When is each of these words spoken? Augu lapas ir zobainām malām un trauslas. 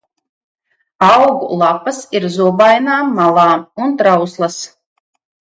Augu 1.07 1.59
lapas 1.63 1.99
ir 2.21 2.25
zobainām 2.37 3.13
malām 3.21 3.63
un 3.87 3.95
trauslas. 4.01 4.59